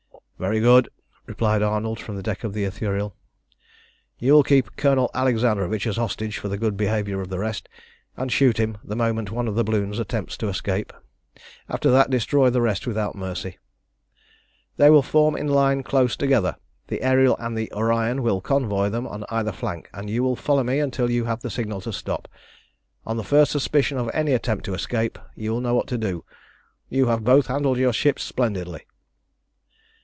"Very 0.39 0.59
good," 0.59 0.89
replied 1.27 1.61
Arnold 1.61 1.99
from 1.99 2.15
the 2.15 2.23
deck 2.23 2.43
of 2.43 2.55
the 2.55 2.65
Ithuriel. 2.65 3.13
"You 4.17 4.33
will 4.33 4.41
keep 4.41 4.75
Colonel 4.75 5.11
Alexandrovitch 5.13 5.85
as 5.85 5.97
hostage 5.97 6.39
for 6.39 6.47
the 6.47 6.57
good 6.57 6.75
behaviour 6.75 7.21
of 7.21 7.29
the 7.29 7.37
rest, 7.37 7.69
and 8.17 8.31
shoot 8.31 8.57
him 8.59 8.79
the 8.83 8.95
moment 8.95 9.29
one 9.29 9.47
of 9.47 9.53
the 9.53 9.63
balloons 9.63 9.99
attempts 9.99 10.35
to 10.37 10.47
escape. 10.47 10.93
After 11.69 11.91
that 11.91 12.09
destroy 12.09 12.49
the 12.49 12.59
rest 12.59 12.87
without 12.87 13.13
mercy. 13.13 13.59
They 14.77 14.89
will 14.89 15.03
form 15.03 15.35
in 15.37 15.47
line 15.47 15.83
close 15.83 16.15
together. 16.15 16.55
The 16.87 17.03
Ariel 17.03 17.35
and 17.37 17.55
the 17.55 17.71
Orion 17.73 18.23
will 18.23 18.41
convoy 18.41 18.89
them 18.89 19.05
on 19.05 19.23
either 19.29 19.51
flank, 19.51 19.91
and 19.93 20.09
you 20.09 20.23
will 20.23 20.35
follow 20.35 20.63
me 20.63 20.79
until 20.79 21.11
you 21.11 21.25
have 21.25 21.41
the 21.41 21.51
signal 21.51 21.81
to 21.81 21.93
stop. 21.93 22.27
On 23.05 23.15
the 23.15 23.23
first 23.23 23.51
suspicion 23.51 23.99
of 23.99 24.09
any 24.11 24.33
attempt 24.33 24.65
to 24.65 24.73
escape 24.73 25.19
you 25.35 25.51
will 25.51 25.61
know 25.61 25.75
what 25.75 25.85
to 25.89 25.99
do. 25.99 26.25
You 26.89 27.05
have 27.09 27.23
both 27.23 27.45
handled 27.45 27.77
your 27.77 27.93
ships 27.93 28.23
splendidly." 28.23 28.87